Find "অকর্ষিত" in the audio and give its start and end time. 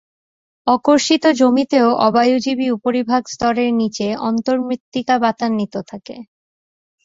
0.67-1.23